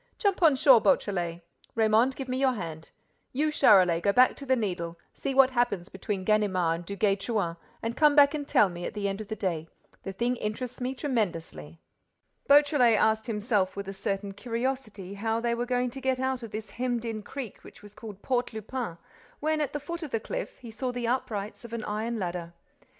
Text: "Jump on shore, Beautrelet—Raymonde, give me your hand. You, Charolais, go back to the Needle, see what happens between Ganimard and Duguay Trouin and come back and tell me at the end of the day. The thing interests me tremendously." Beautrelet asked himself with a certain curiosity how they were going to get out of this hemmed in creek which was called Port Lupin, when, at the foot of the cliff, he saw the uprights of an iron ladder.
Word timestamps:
"Jump 0.17 0.41
on 0.41 0.55
shore, 0.55 0.81
Beautrelet—Raymonde, 0.81 2.15
give 2.15 2.27
me 2.27 2.39
your 2.39 2.53
hand. 2.53 2.89
You, 3.33 3.51
Charolais, 3.51 4.01
go 4.01 4.11
back 4.11 4.35
to 4.37 4.47
the 4.47 4.55
Needle, 4.55 4.97
see 5.13 5.35
what 5.35 5.51
happens 5.51 5.89
between 5.89 6.23
Ganimard 6.25 6.73
and 6.75 6.85
Duguay 6.87 7.17
Trouin 7.19 7.55
and 7.83 7.95
come 7.95 8.15
back 8.15 8.33
and 8.33 8.47
tell 8.47 8.67
me 8.67 8.83
at 8.83 8.95
the 8.95 9.07
end 9.07 9.21
of 9.21 9.27
the 9.27 9.35
day. 9.35 9.67
The 10.01 10.11
thing 10.11 10.37
interests 10.37 10.81
me 10.81 10.95
tremendously." 10.95 11.81
Beautrelet 12.49 12.97
asked 12.97 13.27
himself 13.27 13.75
with 13.75 13.87
a 13.87 13.93
certain 13.93 14.31
curiosity 14.33 15.13
how 15.13 15.39
they 15.39 15.53
were 15.53 15.67
going 15.67 15.91
to 15.91 16.01
get 16.01 16.19
out 16.19 16.41
of 16.41 16.49
this 16.49 16.71
hemmed 16.71 17.05
in 17.05 17.21
creek 17.21 17.63
which 17.63 17.83
was 17.83 17.93
called 17.93 18.23
Port 18.23 18.53
Lupin, 18.53 18.97
when, 19.39 19.61
at 19.61 19.71
the 19.71 19.79
foot 19.79 20.01
of 20.01 20.09
the 20.09 20.19
cliff, 20.19 20.57
he 20.57 20.71
saw 20.71 20.91
the 20.91 21.05
uprights 21.07 21.63
of 21.63 21.73
an 21.73 21.83
iron 21.83 22.17
ladder. 22.17 22.53